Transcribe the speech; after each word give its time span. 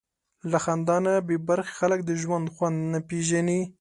له 0.51 0.57
خندا 0.63 0.97
نه 1.05 1.13
بېبرخې 1.27 1.73
خلک 1.79 1.99
د 2.05 2.11
ژوند 2.21 2.45
خوند 2.55 2.77
نه 2.91 2.99
پېژني. 3.07 3.61